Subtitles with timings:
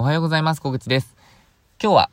[0.00, 0.62] おはようございます。
[0.62, 1.14] 小口です。
[1.78, 2.10] 今日は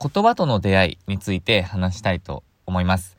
[0.00, 3.18] 言葉との出会いについて話したいと思います。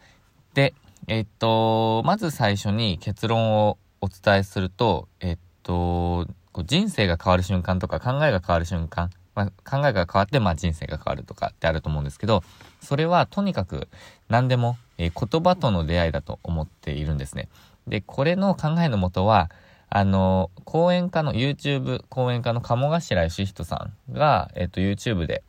[0.56, 0.74] で、
[1.06, 6.26] えっと、まず最初に結論をお伝えすると、えっと、
[6.66, 12.42] 人生が変わる瞬間とか考えが変わる瞬間、まあ、考えが変わって、まあ、人生が変わるとかってあると思うんですけど、
[12.82, 13.90] それはとにかく
[14.28, 17.48] 何でも、えー、言葉との出会いだと思っているんですね。
[17.86, 19.52] で、これの考えのもとは、
[19.90, 25.44] あの、講演家の YouTube 講演家の鴨頭義人さんが、えっと、YouTube で、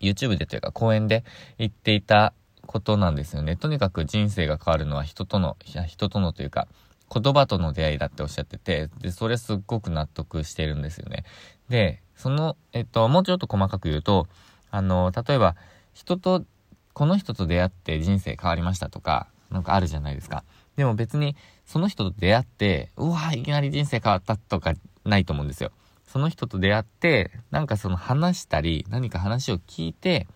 [0.00, 1.24] YouTube でというか講演で
[1.58, 2.32] 言っていた
[2.66, 3.56] ことなんですよね。
[3.56, 5.56] とにかく人生が変わるのは人との、
[5.86, 6.68] 人とのというか、
[7.12, 11.24] 言葉との出会いだっておっしゃってて、で、それすっごく納得してるんですよね。
[11.68, 14.28] で、その、えっと、もうちょっと細かく言うと、
[14.70, 15.56] あの、例えば、
[15.92, 16.44] 人と、
[16.92, 20.44] この人と出会って人生変わりましたとか、なんかあるじゃないですか。
[20.80, 24.72] でも別に、その人と出会って、うわ、いきなり人生変わったとか
[25.04, 25.72] ないと思うんですよ。
[26.06, 30.26] その人と出会って、なんかその話したり、何か話を聞いて、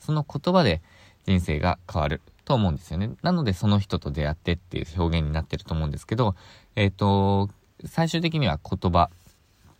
[0.00, 0.82] その言葉で
[1.24, 3.12] 人生が変わると思うんですよね。
[3.22, 6.34] なのでその人と出会ってっていう表現になってると思うんですけど、
[6.74, 7.48] えっ、ー、と、
[7.84, 9.08] 最終的には言葉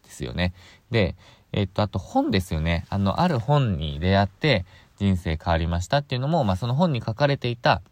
[0.05, 0.55] ですよね。
[0.93, 1.17] で、
[1.51, 2.87] えっ、ー、と、あと本ですよね。
[2.91, 4.67] あの、ある本に出会って
[5.01, 7.83] 人生変わりましたっていうのも、まあその本に書かれていた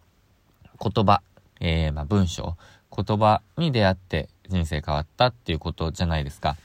[0.80, 1.22] 言葉
[1.60, 2.56] えー、まあ、文章、
[2.94, 6.56] 言葉に出会って人生変わったっていうことじゃないですか。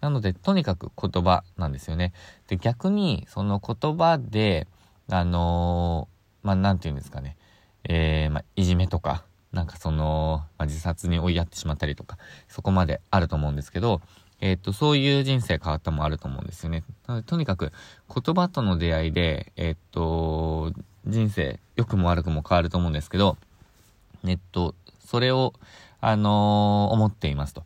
[0.00, 2.12] なので、とにかく言葉なんですよね。
[2.48, 4.66] で、逆に、その言葉で、
[5.10, 7.36] あのー、まあ、なんて言うんですかね。
[7.84, 12.18] えー、まあ、いじめとか、なんかその、まあ、自殺に追いやってしまったりとか、
[12.48, 14.00] そこまであると思うんですけど、
[14.40, 16.82] えっ、と、そういう人生変わったもあると思うんですよね。
[17.06, 17.72] なので、とにかく、
[18.12, 20.72] 言葉との出会いで、えっ、と、
[21.06, 23.36] 人生、良くも悪くも変わると思うんですけど、
[24.24, 25.52] ネット、それを、
[26.00, 27.64] あのー、思っていますと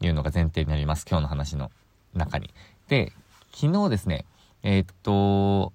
[0.00, 1.06] いうのが前提になります。
[1.08, 1.70] 今日の話の
[2.14, 2.50] 中に。
[2.88, 3.12] で、
[3.52, 4.26] 昨日ですね、
[4.62, 5.72] えー、っと、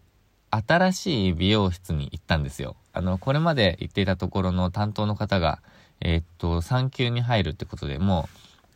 [0.52, 2.75] 新しい美容室に行ったんですよ。
[2.94, 5.62] あの、これまで行っていたところの担当の方が、
[6.01, 8.29] えー、っと、産休に入るってことでも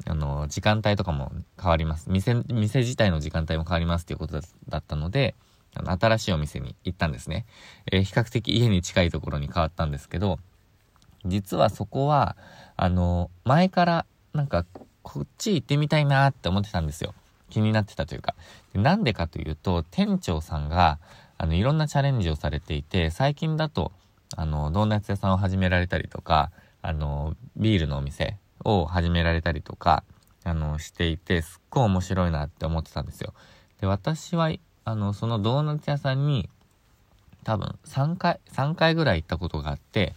[0.08, 1.31] う、あの、時間帯とかも
[1.62, 2.09] 変わります。
[2.09, 5.36] 店、店自体の時間帯も変わりますっていうことだったので、
[5.76, 7.46] あの、新しいお店に行ったんですね。
[7.91, 10.40] えー、比較的家に近いところに変わったんですけど、
[11.25, 12.35] 実はそこは、
[12.78, 14.66] あの、前からなんか
[15.03, 17.13] こっち行ってみたいなって思ってたんですよ。
[17.50, 18.35] 気になってたというか。
[18.74, 21.00] なんでかというと、店長さんが、
[21.38, 23.91] あの、いろんなチャレンジをされていて、最近だと、
[24.35, 30.03] あの、ドーナツ屋さんを始められたりとか、あの、ビールのお店を始められたりとか、
[30.44, 33.34] あの、していて、すっごい面白いなって思ってたんですよ。
[33.81, 34.52] で、私は、
[34.85, 36.50] あの、そのドーナツ屋さんに、
[37.44, 40.13] 多分3回、3回ぐらい行ったことがあって、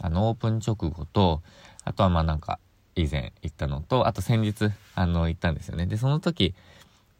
[0.00, 1.42] あの、オープン直後と、
[1.84, 2.58] あとはまあなんか、
[2.94, 5.86] 以前行ったのと、あと先日、あの、行ったんですよね。
[5.86, 6.54] で、その時、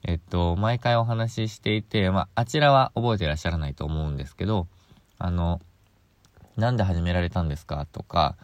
[0.05, 4.67] えっと、毎回お話ししていて、まあ、あちらは覚えてらっしゃらないと思うんですけど、
[5.19, 5.61] あの、
[6.57, 8.37] なんで始められたんですかとか、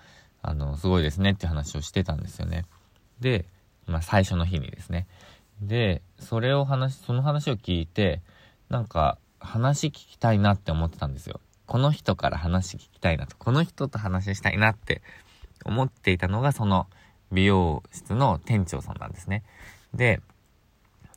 [0.43, 2.65] あの、すごいですねって話をしてたんですよね。
[3.21, 3.45] で、
[3.87, 5.07] まあ、最初の日にですね。
[5.61, 8.21] で、それを話、その話を聞いて、
[8.69, 11.41] なんか、話聞きたいなって思ってたんですよ。
[11.67, 15.03] この人から話聞きたいなと、この人と話したいなって
[15.65, 16.87] 思っていたのがその
[17.33, 19.43] 美容室の店長さんなんですね。
[19.95, 20.21] で、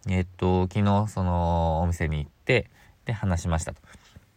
[0.08, 2.70] えー、っと、昨日そのお店に行って、
[3.06, 3.82] で話しましたと。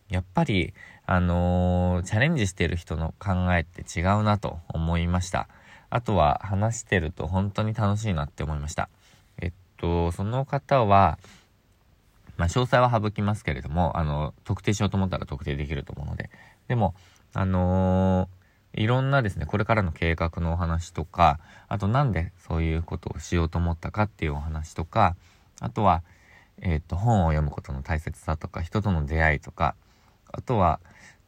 [0.08, 0.74] やっぱり、
[1.06, 5.48] あのー、チャレンジしてる人の考えって違うなと思いました。
[5.90, 8.88] あとは話してると本当に楽しいなって思いました。
[9.40, 11.18] えっと、その方は、
[12.40, 16.30] まあ、詳細は省きますけれども、あの、特定しようと思ったら特定できると思うので。
[16.68, 16.94] でも、
[17.34, 25.16] あのー、いろんなですね、これからの計画のお話とか、あとなんでそういうことをしようと思ったかっていうお話とか、
[25.60, 26.02] あとは、
[26.62, 29.74] えっ、ー、と、本を読むことの大切さとか、人との出会いとか、
[30.32, 30.80] あとは、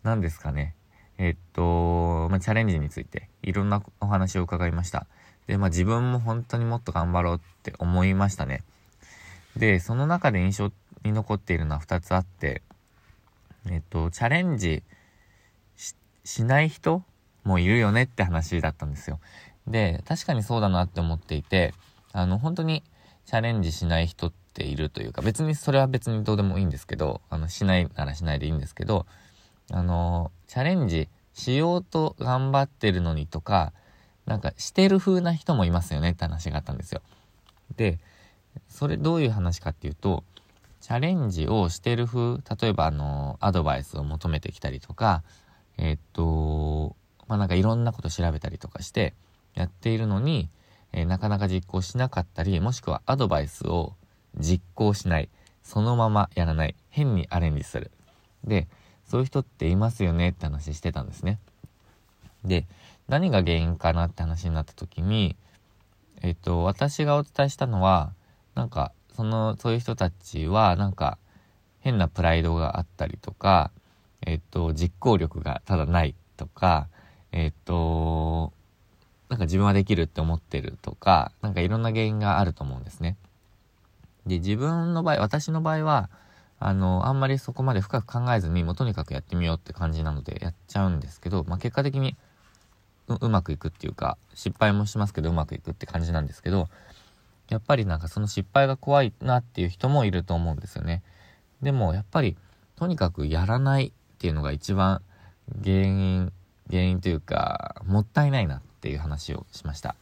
[0.02, 0.74] 何ですかね、
[1.18, 5.06] えっ、ー、と、まあ、チャレンジについて、いろんなお話を伺いました。
[5.46, 8.62] で、まあ、自分も本当にもっと頑張ろうって思いましたね。
[9.56, 10.72] で、その中で印象
[11.04, 12.62] に残っているのは2つあって、
[13.70, 14.82] えっと、チャレンジ
[16.24, 17.02] しない人
[17.44, 19.20] もいるよねって話だったんですよ。
[19.66, 21.74] で、確かにそうだなって思っていて、
[22.12, 22.82] あの、本当に
[23.26, 29.06] チャレンジしない人っているというか、別にそれは別にどうでもいいんですけど、あの、しないならしないでいいんですけど、
[29.70, 33.72] あの、チャレンジしようと頑張ってるのにとか、
[34.26, 37.02] なんかしてる風な人もいますよねって話があったんですよ。
[37.76, 37.98] で、
[38.68, 40.24] それどういう話かっていうと、
[40.82, 45.22] チャレンジをしてる風、例えばあの、アドバイスを求めてきたりとか、
[45.78, 46.96] えー、っと、
[47.28, 49.14] まあ、なんかいろんなこと調べたりとかして
[49.54, 50.50] やっているのに、
[50.92, 53.94] えー、なかなか実行しなかったり、もしくはアドバイスを
[54.36, 55.30] 実行しない。
[55.62, 56.74] そのままやらない。
[56.90, 57.92] 変にアレンジする。
[58.42, 58.66] で、
[59.04, 61.38] そういう人っていますよねって話してたんですね。
[62.44, 62.66] で、
[63.06, 65.36] 何が原因かなって話になった時に、
[66.22, 68.14] えっと、私がお伝えしたのは、
[68.56, 71.18] なんか、その、そういう人たちは、なんか、
[71.80, 73.70] 変なプライドがあったりとか、
[74.24, 76.88] えっと、実行力がただないとか、
[77.32, 78.52] えっと、
[79.28, 83.16] なんか自分はできるって思ってるとか、なんかいろんな原因があると思うんですね。
[84.26, 86.08] で、自分の場合、私の場合は、
[86.60, 92.16] あの、あんまりそこまで深く考えずに、もうとにかくやってみようって感じなのでやっちゃうんですけど、まあ結果的に
[93.08, 96.68] ううまくいくっていうか、失敗もしますけどうまくいくって感じなんですけど、
[97.48, 101.02] やっぱりなんかその失敗が怖いなっていう人もいると思うんですよね。
[101.60, 102.36] でもやっぱり、
[102.76, 105.02] とにかくやらないっていうのが一番
[105.62, 106.32] 原因、
[106.70, 109.94] 原因というか、もったいないなっていう話をしました。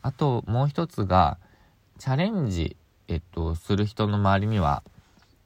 [0.00, 1.38] あともう一つが、
[1.98, 2.76] チャレンジ、
[3.08, 4.82] えっと、する人の周りには、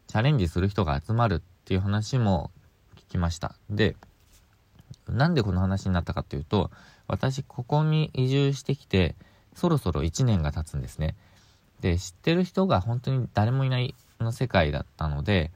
[0.07, 2.51] チャレンジする人が集まるっていう話も
[2.97, 3.57] 聞きました。
[3.69, 3.97] で、
[5.09, 6.71] なんでこの話になったかっていうと、
[7.09, 9.15] 私ここに移住してきて、
[9.57, 11.17] そろそろ1年が経つんですね。
[11.81, 15.51] で、知ってる人が本当に誰もいないの世界だったので、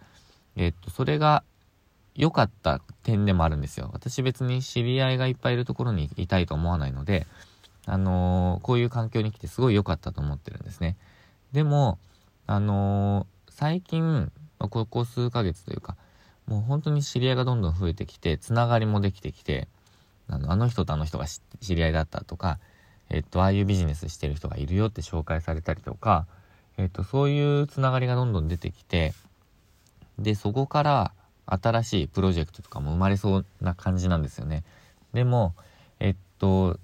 [0.57, 1.45] えっと、それが
[2.15, 3.91] 良かった点でもあるんですよ。
[3.93, 7.27] 私別に知り合いがいっぱいいるところにいたいと思わないので、
[7.87, 10.97] あのー、こういう環境に来てすごい良かったと思ってるんですね。
[11.53, 11.99] でも、
[12.47, 15.97] あのー、最近、ここ数ヶ月というか、
[16.47, 19.69] もう本当に知り合いがどんどん増えてきて、つながりもできてきて、
[20.29, 21.41] あのあの人とあの人が知
[21.75, 22.59] り合いだったとか、
[23.11, 26.27] えっと、ああいうビジネスしてる人がいるよって紹介されたりとか、
[26.79, 29.13] えっと、そういうつながりがどんどん出てきて、
[30.19, 31.13] で、そこから
[31.47, 34.63] 新しいプロジェクトとかも生まれそうな感じなんですよね。
[35.13, 35.55] でも、
[35.99, 36.79] えっと、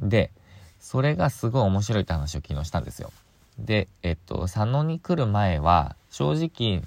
[0.00, 0.30] で、
[0.78, 3.12] それがすごい面白いって話を昨日したんですよ。
[3.58, 6.82] で、えっと、佐野に来る前は、正直、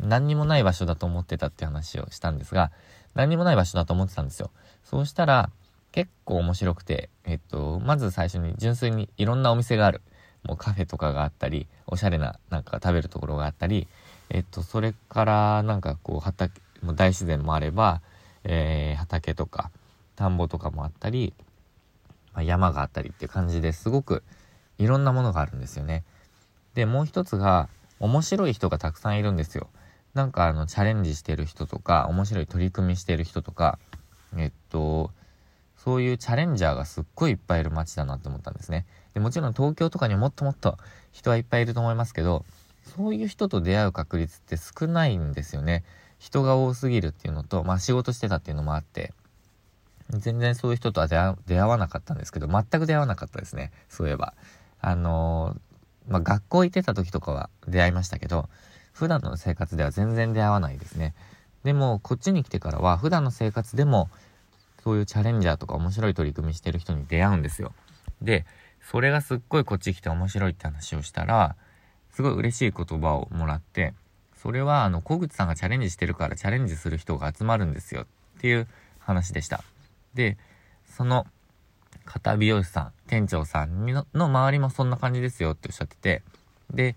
[0.00, 2.70] 何にもない場所だと思ってたって話をしたんですが、
[3.14, 4.50] 何にもない場所だと思ってたんですよ。
[4.84, 5.50] そうしたら、
[5.92, 10.02] 結構面白くて、えっと、まず最初に純粋にいろんなお店がある。
[10.44, 13.88] もうカフェとかがあったり、おしゃれななんか食べるところがあったり、
[14.30, 18.02] えっと、それからなんかこう畑、もう大自然もあれば、
[18.44, 19.70] えー、畑とか
[20.16, 21.34] 田んぼとかもあったり、
[22.34, 24.22] まあ、山があったりっていう感じですごく
[24.78, 26.04] いろんなものがあるんですよね。
[26.74, 27.68] で、もう一つが、
[28.00, 29.68] 面白い人がたくさんいるんですよ。
[30.14, 33.78] なんかあの、チャレンジしてる人とか、面白い取り組みしてる人とか、
[34.36, 35.10] えっと、
[35.84, 38.84] そういうチャレンジャーがすっごいいっぱいいる街だなって思ったんですね。
[39.14, 40.76] でもちろん東京とかにもっともっと
[41.12, 42.44] 人はいっぱいいると思いますけど、
[42.96, 45.84] そういう人と出会う確率って少ないんですよね。
[46.18, 49.12] 人が多すぎるっていうのと、まあ仕事してたっていうのもあって、
[50.10, 51.16] 全然そういう人とは出
[51.60, 53.72] 会わなかったんですけど、全く出会わなかったですね。
[53.88, 54.34] そういえば。
[54.80, 58.48] あのー、まあ、学校行ってた時とかは出会いましたけど、
[58.92, 61.14] 普段の生活では全然出会わないですね。
[61.64, 64.08] でも、こっちに来てからは、普段の生活でも、
[64.88, 67.74] そういうチャレンジャーとか面白い取り組みしてる人に出会うんですよ。
[68.22, 68.46] で、
[68.80, 71.56] それがすっごいこっち来て面白いって話をしたら、
[72.10, 73.92] すごい嬉しい言葉をもらって、
[74.34, 78.06] それはあの、小口さんがチャレンジしてるからチャレンジする人が集まるんですよ。
[78.38, 78.66] っていう
[78.98, 79.62] 話でした。
[80.14, 80.38] で、
[80.88, 81.26] その
[82.06, 85.50] 片美容師さん、店長さんの周りもそんな感じですよ。
[85.50, 86.22] っておっしゃってて、
[86.72, 86.96] で、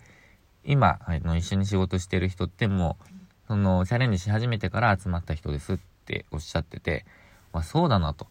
[0.64, 5.74] 今、あの、一緒に仕事してる人ってもう、その、チャレンジし始めてから集まった人です。
[5.74, 7.06] っておっしゃってて、
[7.54, 8.28] まあ、そうだなと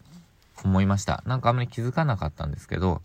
[0.63, 1.23] 思いました。
[1.25, 3.01] なんかあんまり気づかなかったんですけど、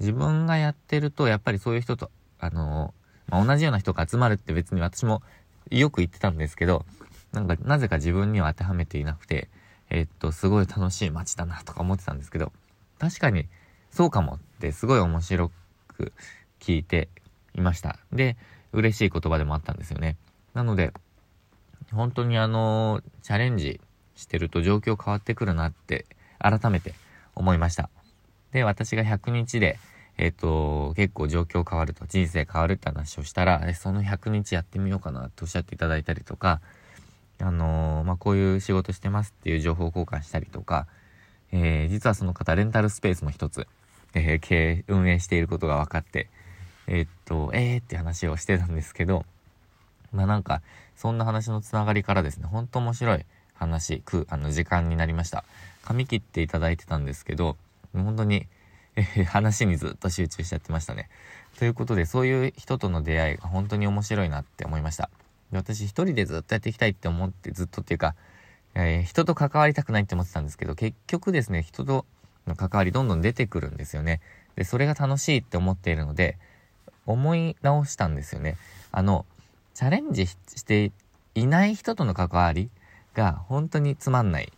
[0.00, 2.94] 自分がやってると、やっぱりそういう人と、あの
[3.28, 5.22] まあ、同じような人が集まるって別に私も
[5.70, 6.84] よく言ってたんですけど、
[7.32, 9.48] なんか、なぜか自分には当てはめていなくて、
[9.90, 12.52] えー、っと、すごい楽しい街だなとか思ってたんですけど、
[12.98, 13.46] 確かに
[13.90, 15.50] そうかもってすごい面白
[15.88, 16.12] く
[16.60, 17.08] 聞いて
[17.54, 17.98] いました。
[18.12, 18.36] で、
[18.72, 20.16] 嬉しい言葉でもあったんですよね。
[20.54, 20.92] なので、
[21.92, 23.80] 本当にあの、チャレンジ
[24.18, 26.04] してると状況変わってくるなって
[26.38, 26.94] 改めて
[27.34, 27.88] 思いました。
[28.52, 29.78] で、私が100日で、
[30.16, 36.60] えっ、ー、と、結構状況変わると、人生変わるって話をしたら、その100日やってみようかなっておっしゃっていただいたりとか、
[37.40, 40.88] あのー、まあ、こういう仕事してますっていう情報交換したりとか、
[41.52, 43.68] えー、実はその方、レンタルスペースも一つ、
[44.14, 46.28] えー、経営、運営していることが分かって、
[46.88, 49.24] えー、っと、えーって話をしてたんですけど、
[50.12, 50.62] まあなんか、
[50.96, 53.24] そんな話のつながりからですね、ほんと面白い
[53.58, 55.44] 話、く、あの、時間になりました。
[55.84, 57.56] 髪切っていただいてたんですけど、
[57.92, 58.46] 本当に、
[58.96, 61.08] えー、話にずっと集中しちゃってましたね。
[61.58, 65.10] ということで、そういう人との出会いが本当に面白いなって思いました。
[65.50, 68.14] で私一人でずっとやっていきたいって思って、ずっとっていうか、
[68.74, 72.06] えー、人と関わりたくないって思ってたんですけど、結局ですね、人と
[72.46, 74.20] の関わりどんどん出てくるんですよね。
[74.56, 76.36] で、それが楽しいって思っているので、
[77.06, 78.56] 思い直したんですよね。
[78.92, 79.24] あの、
[79.74, 80.92] チャレンジして
[81.34, 82.70] いない人との関わり
[83.18, 84.48] が本当につまんないっ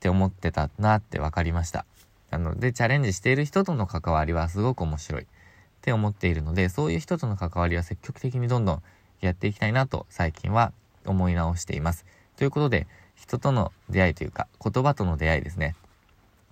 [0.00, 1.86] て思ってたなって分かりました。
[2.30, 5.26] なので、チャレンジしている人との関わりはすごく面白いっ
[5.80, 8.82] て思っているので、そういう人との関わりは積極的にどんどん
[9.22, 10.72] やっていきたいなと最近は
[11.06, 12.04] 思い直しています。
[12.36, 15.74] ということで、人との出会いというか、言葉との出会いですね。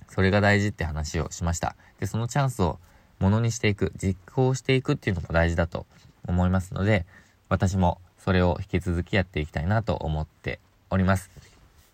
[0.08, 1.76] それが大事って話をしました。
[1.98, 2.78] で、そのチャンスを
[3.18, 5.86] ものにしていく、実行していくっていうのも大事だと
[6.26, 7.04] 思いますので、
[7.50, 10.60] 私もそれを引き続きやっていきたいなと思って
[10.90, 11.30] おります。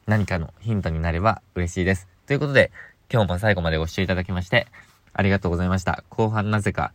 [0.06, 2.08] 何かのヒントになれば嬉しいです。
[2.26, 2.72] ということで、
[3.12, 4.66] 今日も最後までご視聴いただきまして、
[5.12, 6.04] ありがとうございました。
[6.10, 6.92] 後半なぜか、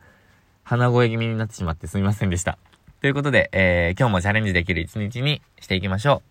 [0.63, 2.57] 鼻声気味になってしまってすみませんでした。
[3.01, 6.30] ということで、えー、今日もチャレンジできる一日にしていきましょう。